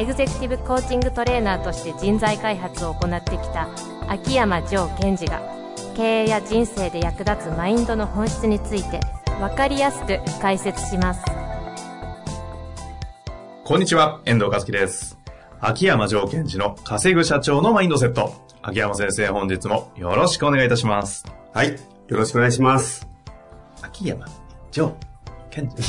[0.00, 3.68] エグゼクティブコーチングトレーナーとして人材開発を行ってきた
[4.08, 5.42] 秋山城賢治が
[5.94, 8.98] 経営や人生で役立つマインドの本質について
[9.38, 11.22] 分かりやすく解説します
[13.62, 15.18] こんにちは、遠藤和樹です。
[15.60, 18.32] 秋山城賢治の稼ぐ社長のマインドセット。
[18.62, 21.26] 秋山先生、本日もよろしくお願いいたします。
[21.52, 21.72] はい。
[22.08, 23.06] よろしくお願いします。
[23.82, 24.26] 秋山
[24.72, 24.96] 城
[25.50, 25.82] 賢治。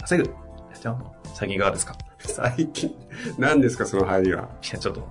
[0.00, 0.34] 稼ぐ
[0.74, 1.96] 社長の最近いかがですか？
[2.18, 2.94] 最近、
[3.38, 4.48] 何ですか、その入りは？
[4.62, 5.08] いや、ちょっと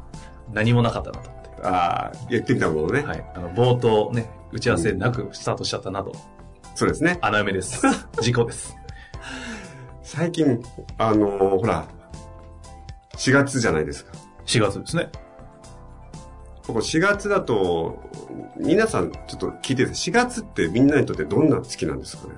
[0.54, 1.50] 何もなかったなと思って。
[1.64, 3.02] ああ、言ってみたものね。
[3.04, 3.32] はい。
[3.36, 6.12] あの、冒頭ね、打ち合わせなくスタートしちゃったなと。
[6.76, 7.18] そうですね。
[7.22, 7.82] 穴埋めです。
[8.22, 8.76] 事故です。
[10.04, 10.62] 最近、
[10.98, 11.86] あのーほら、
[13.16, 14.12] 4月じゃないですか。
[14.46, 15.10] 4月ですね。
[16.66, 17.98] ここ4月だと、
[18.58, 22.34] 皆さんちょっと聞いてて、4月ってみんなにとってどんな月なんですかね？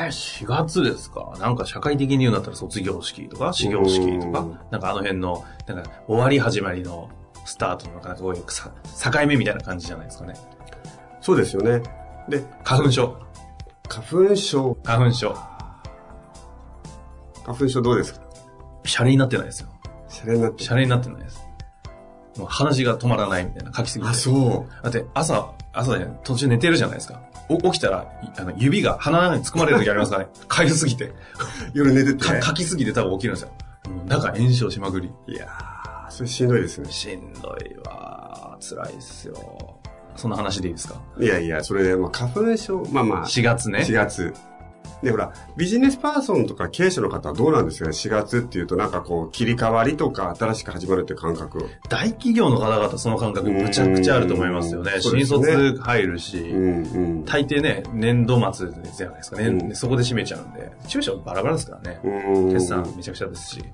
[0.00, 7.08] えー、4月ですかなんか社会的に言うんだったら卒業式とか、始業式とかうん、なんかあの辺の、なんか終わり始まりの
[7.44, 8.70] スタートのなんかこういうさ
[9.10, 10.34] 境目みたいな感じじゃないですかね。
[11.20, 11.82] そうですよね。
[12.28, 13.16] で、花粉症。
[13.88, 15.34] 花粉症、花粉症。
[17.44, 18.20] 花粉症どうですか？
[18.84, 19.68] シャレになってないですよ。
[20.08, 21.42] シャレになってシャレになってないです。
[22.36, 24.10] もう話が止まらないみたいな、書きすぎて。
[24.10, 24.82] あ、そう。
[24.82, 27.20] だって朝、朝ね、途中寝てるじゃないですか。
[27.48, 30.30] お起きたら、いあの指が鼻の中に突っ込まれる時ありますからね。
[30.48, 31.12] かゆすぎて。
[31.74, 32.24] 夜寝てて。
[32.24, 33.50] か書きすぎて多分起きるんですよ。
[34.06, 35.10] 中炎症しまくり。
[35.26, 36.90] いやー、それしんどいですね。
[36.90, 38.58] しんどいわ。
[38.60, 39.78] 辛いっすよ。
[40.16, 41.00] そんな話でいいですか？
[41.20, 43.80] いやいや、それで、まあ、花粉症、まあまあ、?4 月ね。
[43.88, 44.34] 4月。
[45.02, 51.68] で、ほら、ビジネスパーソンとか経営者の方はどうなんですかね ?4 月っていうとなんかこう、切り替わりとか新しく始まるっていう感覚。
[51.88, 54.92] 大企業の方々その感覚むちゃくちゃあると思いますよね。
[54.94, 57.24] うんそうで新卒入るし、うんうん。
[57.24, 59.46] 大抵ね、年度末じゃないですかね。
[59.46, 60.72] うんそこで締めちゃうんで。
[60.88, 62.00] 中小バラバラですからね。
[62.04, 63.64] うん決算めちゃくちゃですし。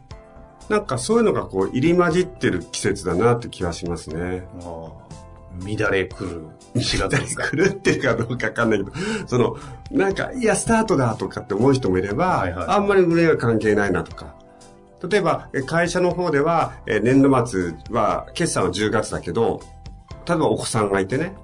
[0.68, 4.46] なんかそういうのがこう、入り混じってる季節だなって気はしますね。
[4.62, 5.14] もう
[5.60, 7.50] 乱れ来る4月ですか。
[7.50, 8.92] 狂ってるかどうかわかんないけど、
[9.26, 9.56] その、
[9.90, 14.34] なんか、いや、スタートだとかって思う人もいれば、はいはいあんまり売れが関係ないなとか。
[15.08, 19.60] 例えば、え会社の方では、え年度末は、決算は10月だけど、
[20.26, 21.34] 例えばお子さんがいてね、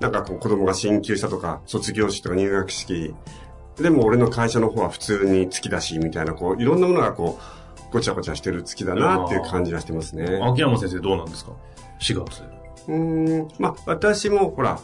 [0.00, 3.14] なんかこう子供が進級したとか、卒業式とか入学式、
[3.76, 10.40] でも俺の会社の方は普通に月だし、みたいな、こう、いろんなものがこう、ごちゃごちゃしてる月だなっていう感じがしてますね。
[10.42, 11.52] 秋山先生どうなんですか
[12.00, 12.59] ?4 月。
[12.88, 14.78] うーん、まあ、私も、ほら、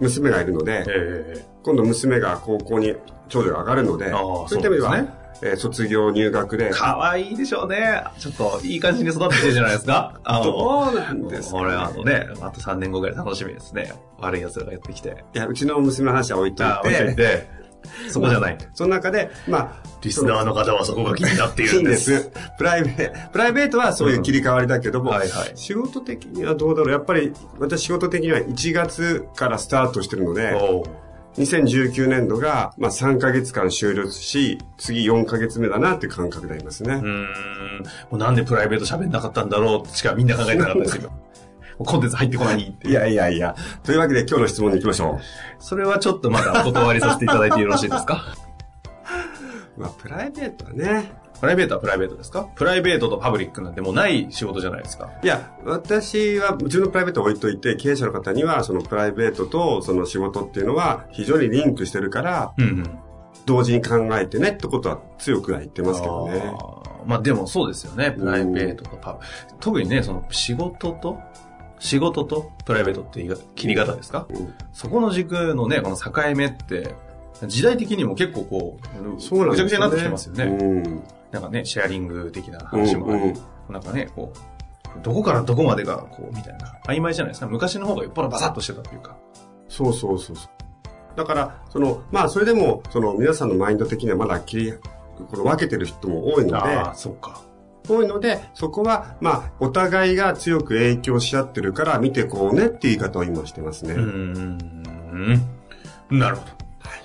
[0.00, 2.94] 娘がいるので、え今度娘が高校に
[3.28, 5.08] 長女が上がるので、そういった意味では、ね
[5.40, 8.02] えー卒業入学でえ、かわいいでしょうね。
[8.18, 10.18] ちょっといい感じに育ってきてるじゃないですか。
[10.24, 13.92] あの、どうなんですか、俺あのね、あと3年後ぐらい楽しみですね。
[14.18, 15.24] 悪い奴らがやってきて。
[15.34, 17.48] いや、うちの娘の話は置いといあ置いといて、て、
[18.08, 18.58] そこじゃない。
[18.74, 22.30] その中で、まあ、リスナーの方はそこが気になっているんです。
[22.56, 26.90] プライベート、プライベートはそういう切り替わりだけども、うんはいはい仕事的にはどうだろう。
[26.92, 31.08] やっぱり、私仕事的には1月からスタートしてるので、おう
[31.38, 36.94] 2019年度が、まあ3ヶ月間終了し、次4ヶ月目だなっていう感覚でありますね。
[36.94, 37.26] うーん。
[37.28, 37.28] も
[38.12, 41.10] うなんでプライベート喋んなかったんだろうしかみんな考えてなかったですよ。
[41.84, 43.54] コンテンツ入ってこないっていやいやいや。
[43.82, 45.18] というわけで今日の質問に行きましょ
[45.58, 48.24] それはちょっとまだお断りさせていただいてよろしいですか？
[49.76, 49.80] う。
[49.80, 52.48] まあ、プライベートはね、プライベートはプライベートですか？
[52.56, 55.10] プライベートとパブリックなんてもうない仕事じゃないですか。
[55.22, 62.98] いや、私は自分のプライベートを置いといて、経営者の方には、そのプライベートとその仕事っていうのは非常にリンクしてるから、うんうん。
[63.46, 66.42] 同時に考えてねってことは強くは言ってますけどね。
[66.44, 68.10] あーまあでもそうですよね。
[68.10, 69.20] プライベートとパブ。
[69.60, 71.18] 特にね、その仕事と、
[71.78, 76.94] 仕事とプライベートって切り方ですか、うんそこの軸のね、この境目って、
[77.46, 78.78] 時代的にも結構こ
[79.16, 79.48] う、そうなん。
[79.50, 80.44] ぐちゃぐちゃになってきてますよね。
[80.44, 81.02] うん。
[81.30, 83.38] なんかね、シェアリング的な話もあり、うん
[83.68, 87.46] なんかね、こう、どこからどこまでが、こう、みたいな、曖昧じゃないですか。
[87.46, 89.16] 昔の方がよっぽどバサッとしてたっていうか。
[89.68, 91.16] そうそうそうそう。
[91.16, 97.42] だから、その、まあ、それでも、その、皆さんのマインド的にはまだ切り、この分けてる人も多いので、ああ、そうか。
[97.88, 103.94] 多いので、そこは、まあ、お互いが強く影響し合ってるから見てこうねって言い方を今してますね。
[103.94, 104.58] うーん。
[106.10, 106.52] なるほど。
[106.80, 107.00] はい。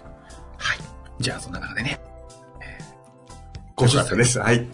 [0.58, 0.78] はい。
[1.20, 2.00] じゃあ、そんな中でね、
[2.62, 2.84] えー
[3.76, 4.40] ご出世よかったです。
[4.40, 4.68] はい。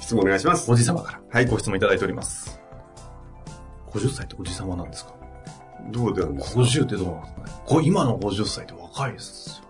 [0.00, 0.70] 質問お願いします。
[0.70, 2.58] おじ様から、はいご質問いただいております。
[3.92, 5.12] 50歳っておじさまなんですか？
[5.90, 7.52] どうなんですか？50ってどうなんですかね？
[7.66, 9.64] こ今の50歳って若いですよ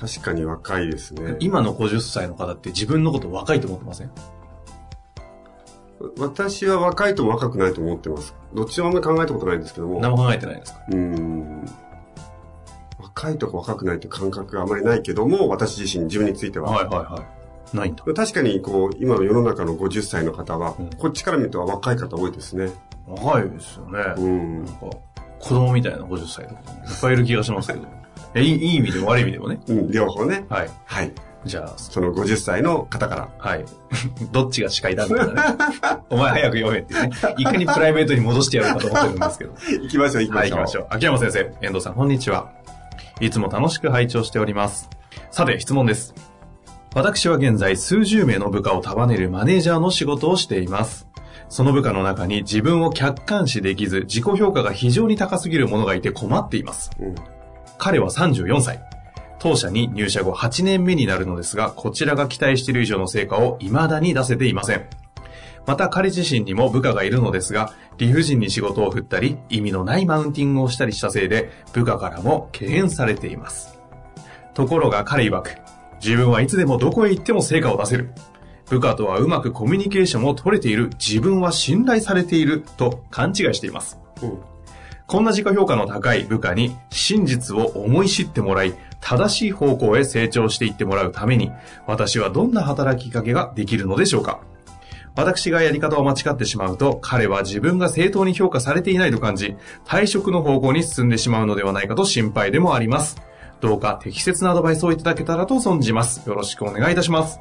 [0.00, 1.36] 確かに若いですね。
[1.40, 4.10] 今の50歳の方って自分のこと若いと思ってません？
[6.18, 8.34] 私は若いとも若くないと思ってます。
[8.54, 10.00] どっちもあんまり考えたことないんですけども。
[10.00, 10.80] 何も考えてないですか？
[10.88, 11.68] うーん。
[12.98, 16.70] 若いとか若くないという感覚があまりないけども、私自身、自分については。
[16.70, 17.22] はいはいは
[17.74, 17.76] い。
[17.76, 18.02] ないんだ。
[18.04, 22.70] 確かに、こう、今の世の中の50歳の方は、うんこっちから見ると若い方多いですね。
[23.06, 23.98] 若いですよね。
[24.16, 24.74] うんなん。
[24.74, 24.80] か、
[25.38, 27.99] 子供みたいな50歳とかいっぱいいる気がしますけど。
[28.34, 29.60] えいいいい意味でも悪い意味でもね。
[29.68, 30.46] うん、両方ね。
[30.48, 30.70] はい。
[30.84, 31.12] はい。
[31.44, 33.28] じゃあ、その50歳の方から。
[33.38, 33.64] はい。
[34.30, 35.42] どっちが司会だみたいなね。
[36.10, 37.10] お前早く読めってね。
[37.38, 39.52] いかにプライベートに戻してやるかと思ってるんですけど。
[39.82, 40.58] 行きましょう、行きまはい、しょう。
[40.58, 40.86] 行きましょう。
[40.90, 42.50] 秋山先生、遠藤さん、こんにちは。
[43.20, 44.88] いつも楽しく拝聴しております。
[45.30, 46.14] さて、質問です。
[46.94, 51.08] 私は現在、数十名の部下を束ねるマネージャーの仕事をしています。
[51.48, 56.90] その部下の中に自分を客観視できず、自己評価が非常に高すぎる者がいて困っています。
[57.00, 57.14] うん。
[57.80, 58.80] 彼は34歳。
[59.38, 64.86] 当社に入社後8年目になるのですが、こちらが期待している以上の成果を未だに出せていません。
[65.66, 73.78] また彼自身にも部下がいるのですが、理不尽に仕事を振ったり、意味のないマウンティングをしたりしたせいで、部下からも敬遠されています。
[74.52, 75.56] ところが彼曰く、
[76.04, 78.10] 自分はいつでもどこへ行っても成果を出せる。
[78.68, 83.98] 部下とはうまくコミュニケーションを取れている、自分は信頼されていると勘違いしています。
[84.22, 84.38] うん。
[85.10, 91.50] こんな自己評価の高い部下に真実を思い知ってもらい、正しい方向へ成長していってもらうために、
[91.88, 94.38] 私はどんな働きかけができるのでしょうか
[95.16, 103.20] 私がやり方を間違ってしまうと、彼は自分が正当に評価されていないと感じ、退職の方向に進んでしまうのではないかと心配でもあります。
[103.60, 106.24] どうか適切なアドバイスをいただけたらと存じます。
[106.28, 107.40] よろしくお願いいたします。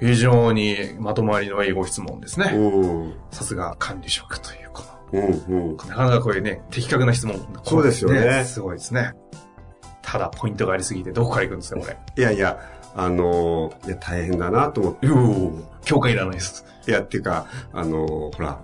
[0.00, 2.50] 非常にまとまりのいいご質問ですね。
[2.52, 3.14] うん。
[3.30, 4.82] さすが管理職というこ
[5.12, 5.22] うん。
[5.24, 5.76] うん。
[5.76, 7.40] の、なかなかこういうね、的確な質問。
[7.64, 9.14] そうですよねすごいですね。
[10.02, 11.96] ただ、ポイントがありすぎて、どこから行くんですか、これ。
[12.16, 12.58] いやいや、
[12.94, 15.06] あのーいや、大変だなと思って。
[15.06, 15.52] うお
[15.84, 16.64] 教科いらないです。
[16.86, 18.58] いや、っていうか、あのーほら、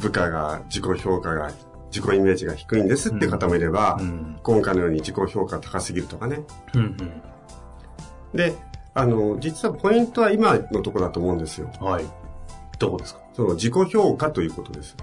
[0.00, 1.50] 部下が自己評価が、
[1.94, 4.38] 自己イメージが低いんですって方もいれば、うん。
[4.42, 6.40] 今回のように自己評価高すぎるとかね。
[6.74, 6.96] うん、
[8.34, 8.54] で、
[8.94, 11.70] あの、実はポイントは今のところだと思うんですよ。
[11.80, 11.86] うん。
[11.86, 12.04] はい。
[12.78, 13.20] どこですか？
[13.34, 14.96] その自己評価ということです。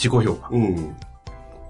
[0.00, 0.48] 自己評価。
[0.50, 0.96] うん。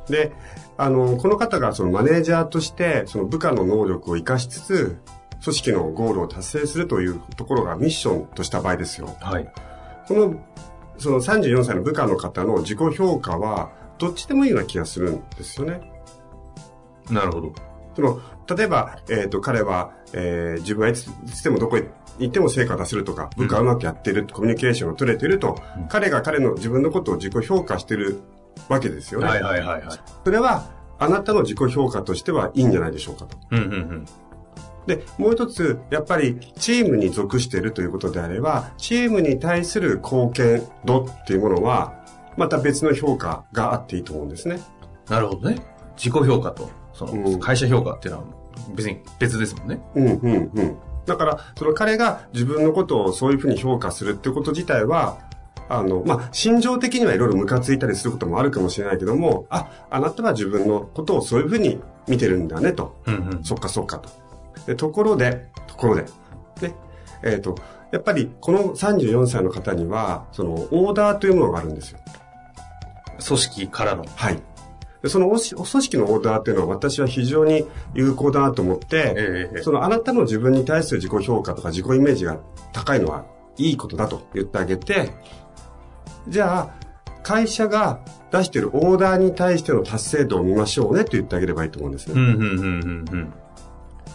[0.09, 0.33] で、
[0.79, 4.99] あの、この方がそのマネージャーとして、その部下の能力を活かしつつ、
[5.43, 9.17] 組織のゴールを達成するというところがミッションとした場合ですよ。
[9.21, 9.53] はい。
[10.07, 10.35] この、
[10.99, 15.81] その34歳の部下の方の自己評価は、どっちでもいいような気がするんですよね。
[17.11, 17.53] なるほど。
[17.97, 18.21] その、
[18.55, 21.89] 例えば、えっ、と、彼は、えー自分はいついつでもどこへ
[22.21, 28.21] 行っても成果を出せるとか、部下はうまくやってる、コミュニケーションを取れてると、うん彼が彼の自分のことを自己評価してる
[28.69, 29.27] わけですよね。
[29.27, 29.99] はいはいはいはい。
[30.25, 33.37] それは、あなたの自己評価としてはいいんじゃないでしょうかと。
[33.51, 34.07] うんうんうん。
[34.87, 41.95] で、もう一つ、やっぱり、チームに属しているということであれば、チームに対する貢献度っていうものは、
[42.37, 44.61] また別の評価があっていいと思うんですね。
[45.09, 45.57] なるほどね。
[45.97, 48.27] 自己評価と、その、うん会社評価っていうのは
[48.75, 49.81] 別に別ですもんね。
[49.95, 50.77] うん、うん、うん。
[51.11, 55.19] だから、その彼が自分のことをそういうふうに評価するってこと自体は、
[55.69, 62.97] あの、まあ、心情的にはいろいろムカついたりすることもあるかもしれないけども、あ、あなたは自分のことをそういうふうに見てるんだねと。
[63.07, 63.45] うんうん。
[63.45, 64.09] そっかそっかと。
[64.67, 66.03] でところで、ところで、
[66.63, 66.75] ね、
[67.25, 67.57] えっ、と、
[67.91, 71.99] やっぱりこの34歳の方には、そのオーダーというものがあるんですよ。
[73.27, 74.05] 組織からの。
[74.15, 74.41] はい。
[75.03, 77.65] でそのおし組織のオーダーっていうのは私は非常に
[77.95, 82.39] 有効だなと思って、ええそのあなたの自分に対する自己評価とか自己イメージが
[82.73, 83.25] 高いのは
[83.57, 85.11] いいことだと言ってあげて、
[86.29, 86.81] じゃあ、
[87.23, 92.15] 会社が出しているオーダーに対しての達成度を見ましょうねと言ってあげればいいと思うんですね。
[92.15, 93.33] うんうんうんうんうん。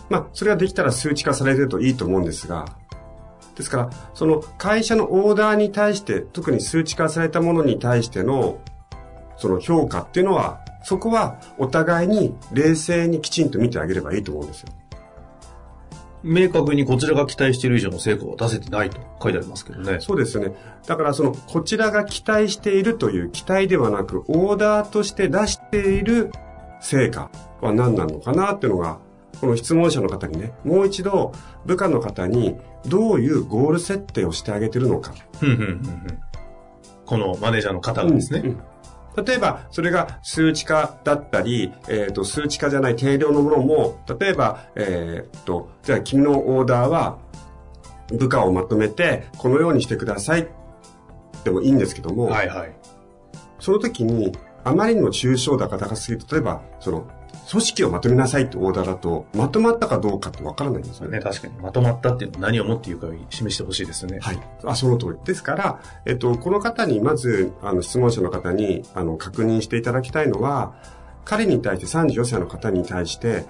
[0.10, 2.66] まあ、それができたら数値化されてるといいと思うんですが、
[3.56, 8.60] ですから、その会社のオーダーに対して、特に数値化されたものに対しての、
[9.38, 14.70] その評価っていうのは、そこはお互いに冷静にきちんと見てあげればいいと思うんですよ。
[16.22, 19.98] 明確にこちらが期待している以上の成果を出せてないと書いてありますけどね。
[20.00, 20.56] そうですよね。
[20.86, 26.32] だからその、こちらが期待しているという期待ではなく、オーダーとして出している
[26.82, 29.00] 成果は何なのかなっていうのが、
[29.42, 31.32] この質問者の方にね、もう一度
[31.66, 35.16] 部下の方にどういうゴール設定をしてあげてるのか。
[35.42, 36.20] うんうんうんうん。
[37.08, 38.42] このマネージャーの方がですね。
[38.46, 38.60] うん
[39.24, 47.20] 例えば、それが数値化だったり、えっ、と、数値化じゃない定量のものも、例えば、えっ、と、じゃあ君のオーダーは、
[48.10, 50.42] 部下をまとめて、このようにしてください。
[50.42, 50.48] っ
[51.44, 52.76] てもいいんですけども、はいはい。
[53.60, 54.32] その時に、
[54.64, 57.08] あまりにも抽象度が高すぎ例えば、その、
[57.50, 61.20] 組織をまとめなさいってオーダーだと、まとまったかどうかってわからないんですよね。
[61.20, 61.54] ね、確かに。
[61.56, 64.20] まとまったっていうのは何をもっていうか示してほしいですよね。
[64.20, 64.40] はい。
[64.64, 65.14] あ、その通り。
[65.24, 70.74] ですから、えっと、この方に、まず、あの、質問者の方に、あの、確認していただきたいのは、
[71.24, 73.46] 彼に対して34歳の方に対して、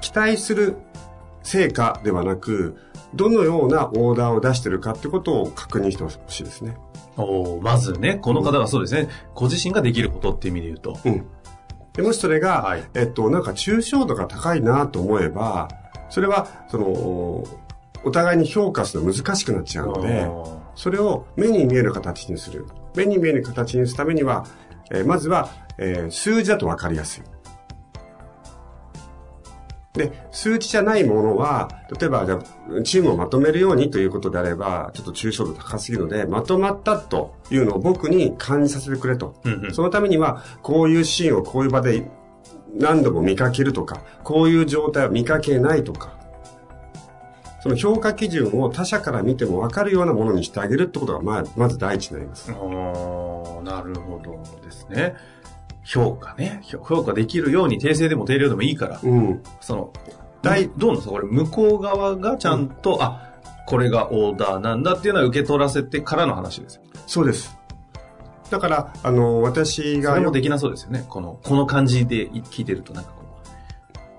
[0.00, 0.76] 期待する
[1.42, 2.76] 成果ではなく、
[3.14, 6.76] どのようなオーダーを出してるかってことを確認してほしいですね。
[7.16, 10.98] おーまずね、この方がそうですね、ご自身ができることっていう意味で言うと。
[11.04, 11.26] うん。
[11.96, 15.68] でもしそれが、はいえっと、なんか抽象度が高いなと思えば、
[16.10, 16.86] それは、その、
[18.04, 20.28] お互いに評価するの難しくなっちゃうので、
[20.74, 22.66] それを目に見える形にする。
[22.94, 24.46] 目に見える形にするためには、
[24.90, 25.48] えーまずは、
[25.78, 27.22] えー数字だと分かりやすい。
[29.96, 32.38] で、数値じゃないものは、例えば、じゃ
[32.78, 39.34] あチームをまとめるようにということであれば、ちょっと抽象度高すぎるので、まとまったというのを僕に感じさせてくれと。
[39.44, 42.08] うんうんそのためには、こういうシーンをこういう場で
[42.74, 46.16] 何度も見かけるとか、こういう状態を見かけないとか、
[47.66, 52.52] その評価基準を他者から見ても分かるようなものにしてあげるってことがまあまず第一になります。
[52.52, 55.16] あーなるほどですね。
[55.86, 56.60] 評価ね。
[56.64, 59.42] 評評価できるように訂正でも定量でもいいから、うん。
[59.60, 59.92] その、
[60.42, 61.14] 大どうなんですか？
[61.14, 63.30] これ向こう側がちゃんと、あ、
[63.66, 66.82] これがオーダーなんだっていうのは受け取らせてからの話ですよ。
[67.06, 67.56] そうです。
[68.50, 71.04] だから、あの、私がよそれもできなそうですよね。
[71.08, 73.22] この、この感じで聞いてるとなんかこ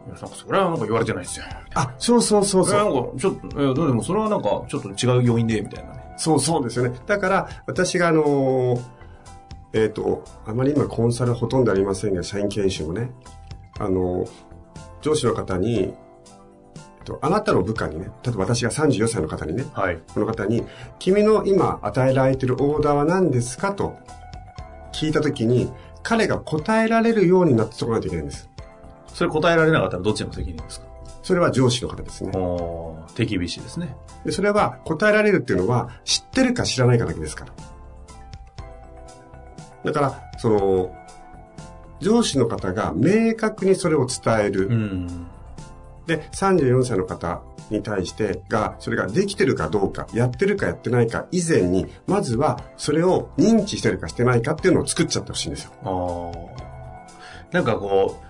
[0.06, 0.10] う。
[0.10, 1.46] いやなんかそれはなんか言われてないですよ。
[1.76, 2.78] あ、そうそうそうそう。
[2.78, 6.14] はなんかちょっと、いやでもそれはなんかちょっと違う要因で、みたいなね。
[6.18, 6.98] そうそうですよね。
[7.06, 8.80] だから、私があの、
[9.74, 13.12] えっ、と、あまり今コンサルほとんどありませんが、社員研修もね、
[13.80, 14.26] あの、
[15.02, 15.94] 上司の方に、えっ
[17.04, 20.00] と、あなたの部下にね、例えば私が34歳の方にね、はい。
[20.14, 20.64] この方に、
[21.00, 23.74] 君の今与えられているオーダーは何ですか？
[23.74, 23.98] と
[24.94, 25.72] 聞いたときに、
[26.04, 28.50] 彼が答えられるようになっておかないといけないんです。
[29.14, 30.88] それ答えられなかったらどっちの責任ですか？
[31.24, 32.32] それは上司の方ですね。
[33.16, 33.96] 手厳しいですね。
[34.26, 37.52] でそれは答えられるっていうのは知ってるか知らないかだけですから。
[39.92, 40.96] だから、その、
[42.00, 44.68] 上司の方が明確にそれを伝える。
[44.68, 45.28] うん。
[46.06, 55.72] で、34歳の方に対してが、それができてるかどうか、やってるかやってないか以前に、まずはそれを認知してるかしてないかっていうのを作っちゃってほしいんですよ。
[55.84, 56.68] あー
[57.52, 58.27] なんかこう、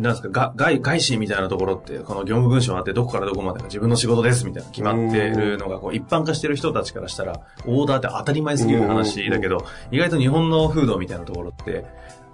[0.00, 11.84] なんですか、が外、外資みたいなところって、この業務文書があって、どこからどこまでが自分の仕事ですみたいな決まってるのが、こう、一般化してる人たちからしたら、オーダーって当たり前すぎる話だけど、意外と日本の風土みたいなところって、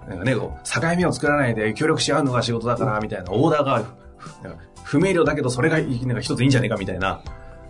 [0.07, 3.83] なんかね、こう、境目を作らないで協力し合うのが仕事だから、みたいな、オーダーが、
[4.83, 7.21] 不明瞭だけど、それが、なんか一ついいんじゃねえかみたいな、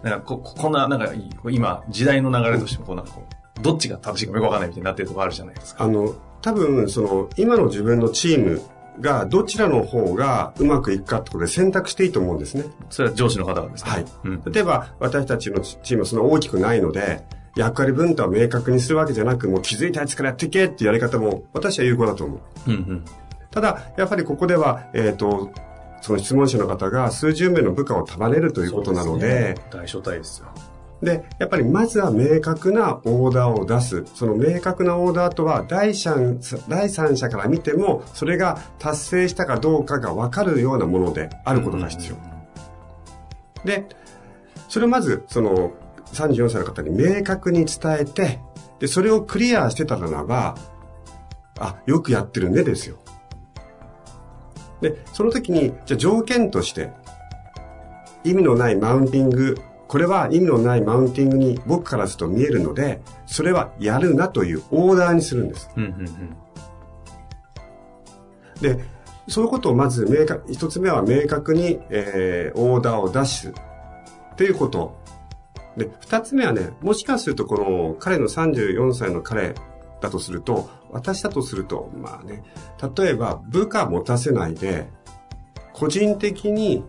[0.04, 1.12] なんかこ、ここんな、なんか、
[1.50, 5.84] 今、時代の流れとしても、こう、なんかこう、どっちが正しいかよくわかんないみたいになってるとこあるじゃないですか。
[5.84, 8.62] あの、多分、その、今の自分のチーム
[9.00, 12.66] が、どちらの方がうまくいくかってことで選択していいと思うんですね。
[12.90, 13.92] それは上司の方がですね。
[13.92, 14.44] はいうん。
[14.52, 17.24] 例えば、私たちのチームはそんな大きくないので、
[17.56, 22.40] 役割分担を明確にするわけじゃなく、もう気づいたやつからやっていけっていうやり方も、私は有効だと思う。
[22.68, 23.06] うんうん。
[23.52, 25.52] ただ、やっぱりここでは、えっ、と、
[26.02, 30.48] その質問者の方が数十名の部下を束ねるということなので、大所帯ですよ。
[31.02, 34.06] で、やっぱりまずは明確なオーダーを出す。
[34.16, 42.18] その明確なオーダーとは第三第三者から見ても、それが達成したかどうかが分かるようなものであることが必要。
[43.66, 43.86] で、
[44.70, 45.74] それをまず、その、
[46.14, 48.40] 34歳の方に明確に伝えて、
[48.80, 50.56] で、それをクリアしてたならば、
[51.60, 52.98] あ、よくやってるねですよ。
[54.82, 56.92] で、その時に、じゃあ条件として、
[58.24, 65.70] 意味のないマウンティング、これは意味のないマウンティングに僕からすると見えるので、それはやるなというオーダーにするんです。
[65.76, 66.36] うんうんうん。
[68.62, 68.84] で、
[69.28, 74.98] そういうことをまず明確、一つ目は明確に、えー、オーダーを出すっていうこと。
[75.78, 79.56] で、二つ目はね、もしかするとこの彼の34歳の彼
[80.02, 82.44] だとすると、私だとすると、まあね、
[82.96, 84.88] 例えば部下持たせないで、
[85.74, 86.84] 個人的に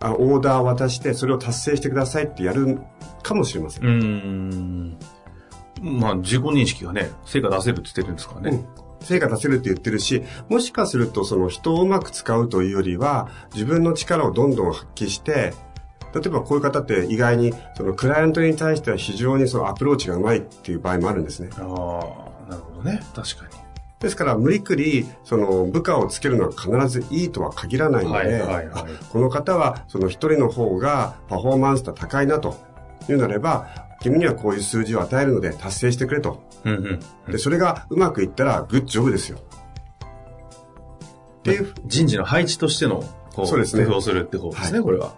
[0.00, 2.80] あオーダーを渡してそれを達成してくださいってやる
[3.22, 3.84] かもしれません。
[3.84, 4.98] うーん。
[5.82, 8.64] まあ、自己認識がね、成果出せるって言ってるんですからね。
[8.74, 15.54] うん成果出せるって言ってるし、もしかするとその人をうまく使うというよりは、自分の力をどんどん発揮して、
[16.14, 21.50] 例えばこういう方って意外にそのクライアントに対しては非常にそのアプローチがうまいっていう場合もあるんですね。
[21.52, 23.00] ああ、なるほどね。
[23.14, 23.69] 確かに。
[24.00, 28.42] ですから無理くりその部下をつけるのは必ずいいとは限らないので、
[29.12, 32.56] この方はその一人の方がパフォーマンスが高いなと
[33.08, 33.68] いうなれば、
[34.00, 36.42] 君にはこういう数字を与えるので達成してくれと。
[36.64, 37.32] うんうん。
[37.32, 39.38] で、それがうまくいったら、グッジョブですよ。
[41.38, 43.04] っていう、人事の配置としての、
[43.34, 45.14] こう、そうですね工夫をするってことですね、はこれは。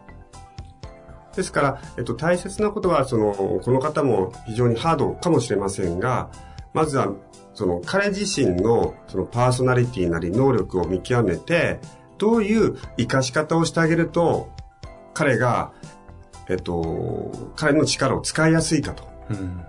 [1.34, 6.30] ですから、えっと、大切なことは、その、この方も非常にハードかもしれませんが、
[6.74, 7.12] まずは、
[7.54, 11.80] その、彼自身の、その、パーソナリティなり能力を見極めて、
[12.18, 14.50] どういう活かし方をしてあげると、
[15.14, 15.72] 彼が、
[16.48, 19.04] えっと、彼の力を使いやすいかと。
[19.30, 19.64] うん。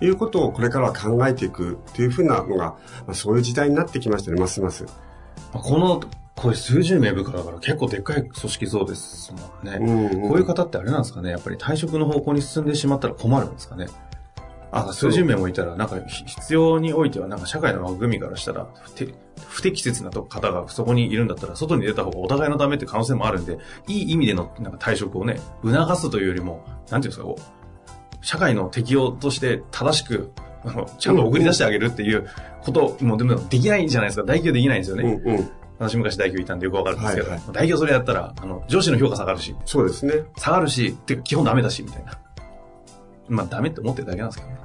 [0.00, 2.76] いうことをこれからは考えていくっていうふうなのが、ま
[3.08, 4.84] あ、そういう時代になってきましたね、ますます。
[4.84, 4.90] ま
[5.54, 6.02] あこの、
[6.34, 9.78] これ数十名部下だから結構でっかい組織そうですもんね。
[9.80, 13.86] うんうんこういう方ってあれなんですかねやっぱり退職の方向に進んでしまったら困るんですかね
[14.70, 19.14] あ、数十名もいたら、なんかひ必要においては、なんか社会の枠組みからしたら、不適
[19.48, 30.30] 不適切な方がそこにいるんだったら、外に出た方がお互いのためって可能性もあるんで、いい意味でのなんか退職をね、促すというよりも、なんていうんですか、こう、社会の適用として正しく、
[30.64, 32.26] あの、ちゃんと送り出してあげるっていう
[32.62, 34.26] ことも、でもできないんじゃないですか。
[34.26, 35.20] 代給できないんですよね。
[35.24, 35.50] うんうん。
[35.78, 40.14] 私昔代表いたんでよくわかるんですけど、はい代表それやったら、あの、上司の評価下がるし、そうですね。
[40.36, 42.18] 下がるし、てか基本ダメだし、みたいな。
[43.28, 44.56] まあダメって思ってるだけなんですけどね。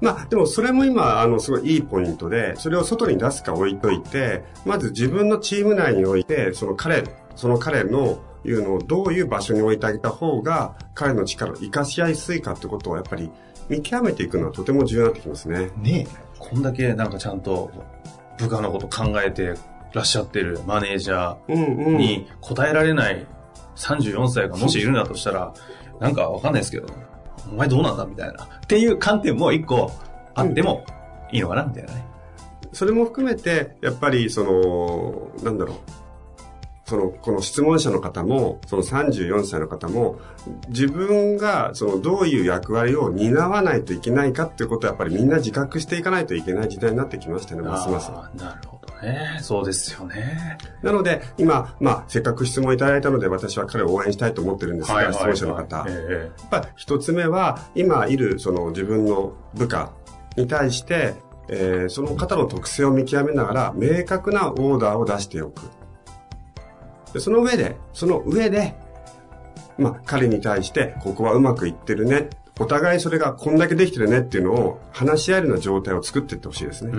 [0.00, 7.04] まあ、でもそれも今、あの、すごいいいポイントで、それを外に出すか置いといて、まず自分のチーム内において、その彼、
[7.36, 13.30] その彼のいうのをどういう場所に置いてあげた方が、彼の力を活かしやすいかってことをやっぱり
[13.68, 15.70] 見極めていくのはとても重要になってきますね。
[15.76, 16.24] ねえ。
[16.38, 17.70] こんだけなんかちゃんと
[18.38, 19.54] 部下のこと考えて
[19.94, 21.36] らっしゃってるマネージャ。
[21.48, 23.26] ーに答えられない
[23.76, 25.54] 34歳がもしいるんだとしたら、
[26.00, 26.88] なんかわかんないですけど、
[27.52, 28.44] お前どうなんだみたいな。
[28.44, 29.92] っていう観点も一個
[30.34, 30.84] あっても
[31.32, 32.04] いいのかなみたいなね。
[32.72, 35.76] それも含めて、やっぱり、その、なんだろう。
[36.86, 40.18] その、この質問者の方も、その34歳の方も、
[40.68, 48.10] 自分が、その、どういう役割を担わないといけないかっていうことは、やっぱりみんな自覚していかないといけない時代になってきましたね、ますます。
[48.36, 49.38] なるほどね。
[49.40, 50.58] そうですよね。
[50.82, 55.86] なので、今、まあ、せっかく質問いただいたので、私は彼を応援したいと思ってるんですが、質問者の方。
[55.88, 59.90] えやっぱ一つ目は、今いるその自分の部下
[60.36, 61.14] に対して、
[61.48, 65.62] えーその方の特性を見極めながら、明確なオーダーを出しておく。
[67.14, 68.74] でその上で、その上で、
[69.78, 72.28] まあ、彼に対して、ここはうまくいってるね。
[72.60, 76.92] お互いそれがこんだけできてるねっていうのを話し合えるような状態を作っていってほしいですね。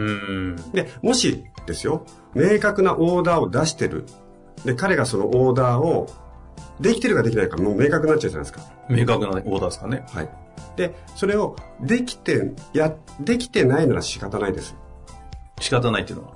[0.74, 4.06] で、もしですよ、明確なオーダーを出してる。
[4.66, 6.08] で、彼がそのオーダーを、
[6.80, 8.62] できてるかできないかもう明確になっちゃうじゃないですか。
[8.90, 10.06] 明確なオーダーですかね。
[10.10, 10.30] はい。
[10.76, 14.76] で、それを、できて、や、できてないなら仕方ないです。
[15.62, 16.35] 仕方ないっていうのは、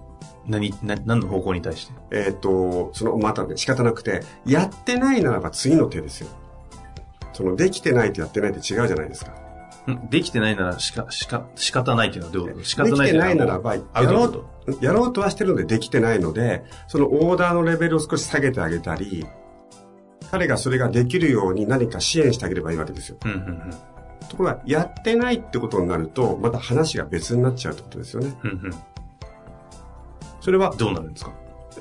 [0.49, 1.93] 何、な何の方向に対して？
[2.11, 6.29] えっ、と、その、また仕方なくて、やってないならば次の手ですよ。
[7.33, 9.31] その、できてないとやってないって違うじゃないですか。
[9.89, 10.09] ん？
[10.09, 12.65] できてないならしか、しか、仕方ないっていうのはどういうこと？
[12.65, 13.81] 仕方できてないっていうのはないならば、や
[14.11, 19.25] ろロうと、やろうとはしてるのでできてないので、そのオーダーのレベルを少し下げてあげたり、
[20.31, 23.17] 彼がそれができるように何か支援してあげればいいわけですよ。
[23.25, 23.71] うんうんうん。
[24.27, 28.37] ところが、やってないってことになると、また話が別になっちゃうってことですよね。
[28.43, 28.75] うんうん。
[30.41, 31.31] それは、どうなるんですか？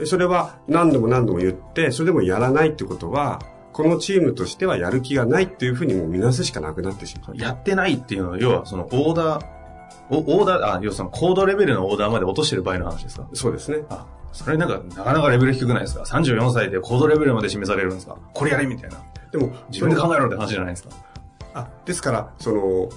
[0.05, 3.41] それは何度も何度も言って、それでもやらないってことは、
[3.73, 7.37] このチームとしてはやる気がないっていうふうにもう見なすしかなくなってしまう。
[7.37, 9.45] やってないっていうのは、要はそのオーダー、
[10.11, 13.29] おオーダー、あ、要はそのコードレベルのオーダーまで落としてる場合の話ですか？
[13.35, 13.79] そうですね。
[13.89, 18.97] あ、それなんか、なかなかレベル低くないですか ?34 歳でコードレベルまで示されるんですかこれやれみたいな。
[19.31, 20.91] でも、自分で考えろって話じゃないですか。
[21.55, 22.89] あ、ですから、その、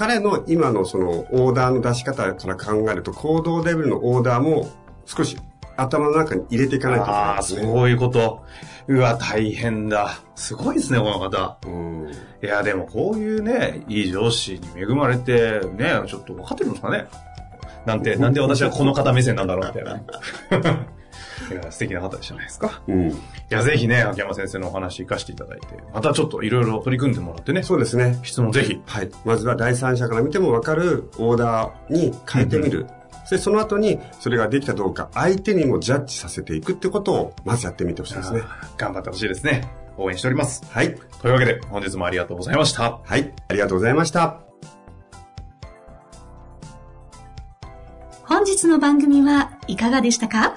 [0.00, 4.66] 彼の今のそのオーダーの出し方から考えると、行動レベルのオーダーも
[5.04, 5.36] 少し
[5.76, 7.62] 頭の中に入れていかないといけないああ、ですね。
[7.64, 8.42] そういうこと。
[8.88, 10.18] うわ、大変だ。
[10.36, 11.58] すごいですね、この方。
[11.66, 12.10] うん。
[12.42, 17.06] いや、でもこういうね、いい上司に恵まれて、ね、ちょっと分かってるんですかね
[17.84, 20.86] なんて、なんで私はこの方目線なんだろうみたいな。
[21.50, 22.82] いや、素敵な方じゃないですか。
[22.86, 23.10] うん。
[23.10, 23.14] い
[23.48, 28.18] や、ぜひね、秋山先生のお話活かしていただいて、またちょっといろいろ取り組んでもらってね、そうですね。
[28.22, 28.80] 質問ぜひ。
[28.86, 29.10] はい。
[29.24, 32.86] まずは第三者から見ても分かるオーダーに変えてみる。
[33.30, 38.42] で、その後にそれができたどうか相手にもジャッジさせていくってことをまずやってみてほしいですね。
[38.76, 39.70] 頑張ってほしいですね。
[39.96, 40.64] 応援しております。
[40.70, 40.96] はい。
[41.22, 42.98] というわけで、本日もありがとうございました。
[43.04, 43.32] はい。
[43.48, 44.40] ありがとうございました。
[48.24, 50.56] 本日の番組はいかがでしたか？